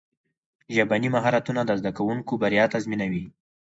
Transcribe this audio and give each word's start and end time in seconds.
ژبني 0.75 1.09
مهارتونه 1.15 1.61
د 1.65 1.71
زدهکوونکو 1.79 2.33
بریا 2.41 2.65
تضمینوي. 2.73 3.25